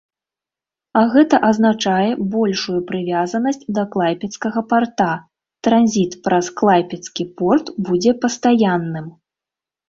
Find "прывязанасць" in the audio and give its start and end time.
2.89-3.61